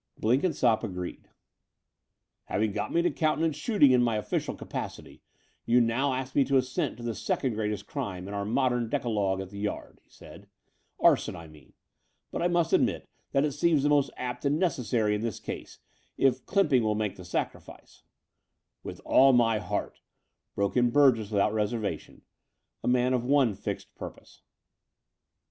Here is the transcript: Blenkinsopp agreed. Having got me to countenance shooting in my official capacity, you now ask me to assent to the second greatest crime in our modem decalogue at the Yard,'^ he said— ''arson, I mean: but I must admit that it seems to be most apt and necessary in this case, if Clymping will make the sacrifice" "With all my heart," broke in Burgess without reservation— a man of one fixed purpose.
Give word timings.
Blenkinsopp 0.19 0.83
agreed. 0.83 1.27
Having 2.45 2.71
got 2.71 2.91
me 2.91 3.03
to 3.03 3.11
countenance 3.11 3.55
shooting 3.55 3.91
in 3.91 4.01
my 4.01 4.15
official 4.17 4.55
capacity, 4.55 5.21
you 5.63 5.79
now 5.79 6.13
ask 6.15 6.33
me 6.33 6.43
to 6.45 6.57
assent 6.57 6.97
to 6.97 7.03
the 7.03 7.13
second 7.13 7.53
greatest 7.53 7.85
crime 7.85 8.27
in 8.27 8.33
our 8.33 8.43
modem 8.43 8.89
decalogue 8.89 9.41
at 9.41 9.51
the 9.51 9.59
Yard,'^ 9.59 9.99
he 10.03 10.09
said— 10.09 10.47
''arson, 11.05 11.35
I 11.35 11.45
mean: 11.47 11.73
but 12.31 12.41
I 12.41 12.47
must 12.47 12.73
admit 12.73 13.07
that 13.31 13.45
it 13.45 13.51
seems 13.51 13.81
to 13.83 13.89
be 13.89 13.93
most 13.93 14.09
apt 14.17 14.43
and 14.43 14.57
necessary 14.57 15.13
in 15.13 15.21
this 15.21 15.39
case, 15.39 15.77
if 16.17 16.47
Clymping 16.47 16.81
will 16.81 16.95
make 16.95 17.15
the 17.15 17.23
sacrifice" 17.23 18.01
"With 18.83 19.01
all 19.05 19.33
my 19.33 19.59
heart," 19.59 19.99
broke 20.55 20.75
in 20.75 20.89
Burgess 20.89 21.29
without 21.29 21.53
reservation— 21.53 22.23
a 22.83 22.87
man 22.87 23.13
of 23.13 23.23
one 23.23 23.53
fixed 23.53 23.93
purpose. 23.93 24.41